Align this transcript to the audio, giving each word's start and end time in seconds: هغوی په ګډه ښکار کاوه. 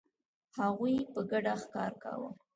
هغوی 0.59 0.95
په 1.13 1.19
ګډه 1.31 1.53
ښکار 1.61 1.91
کاوه. 2.03 2.29